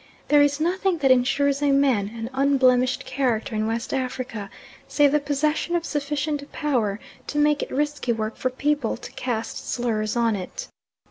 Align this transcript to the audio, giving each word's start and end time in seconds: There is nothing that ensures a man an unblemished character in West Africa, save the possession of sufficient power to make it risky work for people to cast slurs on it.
There 0.29 0.41
is 0.41 0.59
nothing 0.59 0.97
that 0.97 1.11
ensures 1.11 1.61
a 1.61 1.69
man 1.71 2.07
an 2.07 2.31
unblemished 2.33 3.05
character 3.05 3.53
in 3.53 3.67
West 3.67 3.93
Africa, 3.93 4.49
save 4.87 5.11
the 5.11 5.19
possession 5.19 5.75
of 5.75 5.85
sufficient 5.85 6.51
power 6.51 6.99
to 7.27 7.37
make 7.37 7.61
it 7.61 7.69
risky 7.69 8.11
work 8.11 8.35
for 8.35 8.49
people 8.49 8.97
to 8.97 9.11
cast 9.11 9.69
slurs 9.71 10.15
on 10.15 10.35
it. 10.35 10.69